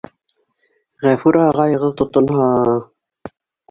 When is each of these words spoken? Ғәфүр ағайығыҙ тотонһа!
Ғәфүр 1.07 1.39
ағайығыҙ 1.43 1.97
тотонһа! 2.03 2.53